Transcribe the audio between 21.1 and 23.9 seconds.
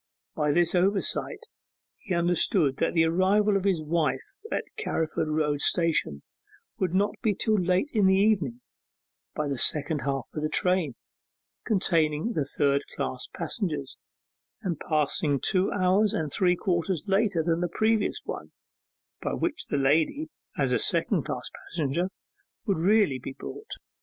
class passenger, would really be brought.